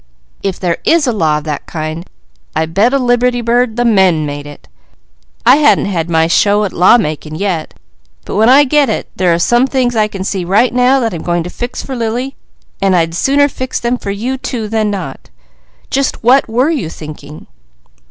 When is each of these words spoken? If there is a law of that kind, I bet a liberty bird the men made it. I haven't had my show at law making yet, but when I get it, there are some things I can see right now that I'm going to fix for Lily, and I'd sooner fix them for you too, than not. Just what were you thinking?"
If 0.41 0.59
there 0.59 0.79
is 0.83 1.05
a 1.05 1.11
law 1.11 1.37
of 1.37 1.43
that 1.43 1.67
kind, 1.67 2.09
I 2.55 2.65
bet 2.65 2.91
a 2.91 2.97
liberty 2.97 3.41
bird 3.41 3.75
the 3.75 3.85
men 3.85 4.25
made 4.25 4.47
it. 4.47 4.67
I 5.45 5.57
haven't 5.57 5.85
had 5.85 6.09
my 6.09 6.25
show 6.25 6.63
at 6.63 6.73
law 6.73 6.97
making 6.97 7.35
yet, 7.35 7.75
but 8.25 8.35
when 8.35 8.49
I 8.49 8.63
get 8.63 8.89
it, 8.89 9.11
there 9.15 9.31
are 9.31 9.37
some 9.37 9.67
things 9.67 9.95
I 9.95 10.07
can 10.07 10.23
see 10.23 10.43
right 10.43 10.73
now 10.73 10.99
that 11.01 11.13
I'm 11.13 11.21
going 11.21 11.43
to 11.43 11.51
fix 11.51 11.83
for 11.85 11.95
Lily, 11.95 12.35
and 12.81 12.95
I'd 12.95 13.13
sooner 13.13 13.47
fix 13.47 13.79
them 13.79 13.99
for 13.99 14.09
you 14.09 14.37
too, 14.39 14.67
than 14.67 14.89
not. 14.89 15.29
Just 15.91 16.23
what 16.23 16.47
were 16.49 16.71
you 16.71 16.89
thinking?" 16.89 17.45